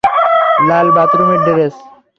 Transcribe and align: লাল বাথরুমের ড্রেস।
লাল 0.67 0.87
বাথরুমের 0.95 1.39
ড্রেস। 1.45 1.75